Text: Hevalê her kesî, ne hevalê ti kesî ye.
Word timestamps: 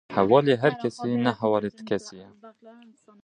Hevalê 0.15 0.55
her 0.63 0.73
kesî, 0.81 1.09
ne 1.23 1.31
hevalê 1.39 1.69
ti 1.77 1.83
kesî 1.89 2.13
ye. 2.21 2.27